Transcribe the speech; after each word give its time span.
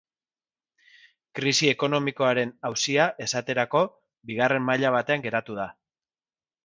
Krisi 1.39 1.69
ekonomikoaren 1.73 2.53
auzia, 2.69 3.05
esaterako, 3.27 3.83
bigarren 4.31 4.67
maila 4.71 4.95
batean 4.97 5.27
geratu 5.29 5.59
da. 5.63 5.69